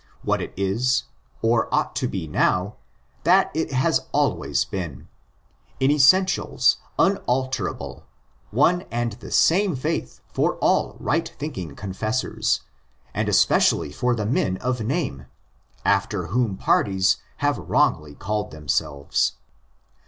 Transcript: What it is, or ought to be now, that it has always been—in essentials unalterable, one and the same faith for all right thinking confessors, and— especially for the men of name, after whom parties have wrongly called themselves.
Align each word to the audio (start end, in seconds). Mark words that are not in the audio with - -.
What 0.23 0.41
it 0.41 0.51
is, 0.57 1.03
or 1.43 1.71
ought 1.71 1.95
to 1.97 2.07
be 2.07 2.25
now, 2.27 2.77
that 3.21 3.51
it 3.53 3.71
has 3.71 4.07
always 4.11 4.65
been—in 4.65 5.91
essentials 5.91 6.77
unalterable, 6.97 8.07
one 8.49 8.85
and 8.89 9.11
the 9.11 9.29
same 9.29 9.75
faith 9.75 10.19
for 10.25 10.55
all 10.55 10.97
right 10.99 11.29
thinking 11.37 11.75
confessors, 11.75 12.61
and— 13.13 13.29
especially 13.29 13.91
for 13.91 14.15
the 14.15 14.25
men 14.25 14.57
of 14.57 14.81
name, 14.81 15.27
after 15.85 16.25
whom 16.33 16.57
parties 16.57 17.17
have 17.37 17.59
wrongly 17.59 18.15
called 18.15 18.49
themselves. 18.49 19.33